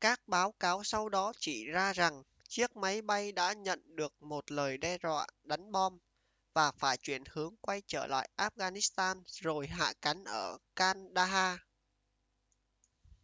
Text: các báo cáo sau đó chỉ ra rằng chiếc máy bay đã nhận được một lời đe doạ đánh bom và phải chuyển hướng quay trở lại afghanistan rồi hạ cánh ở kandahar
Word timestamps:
các 0.00 0.20
báo 0.26 0.52
cáo 0.60 0.84
sau 0.84 1.08
đó 1.08 1.32
chỉ 1.40 1.64
ra 1.66 1.92
rằng 1.92 2.22
chiếc 2.48 2.76
máy 2.76 3.02
bay 3.02 3.32
đã 3.32 3.52
nhận 3.52 3.96
được 3.96 4.22
một 4.22 4.50
lời 4.50 4.78
đe 4.78 4.98
doạ 5.02 5.26
đánh 5.44 5.72
bom 5.72 5.98
và 6.54 6.72
phải 6.72 6.96
chuyển 6.96 7.22
hướng 7.30 7.54
quay 7.60 7.82
trở 7.86 8.06
lại 8.06 8.28
afghanistan 8.36 9.22
rồi 9.40 9.66
hạ 9.66 9.92
cánh 10.02 10.24
ở 10.24 10.58
kandahar 10.76 11.58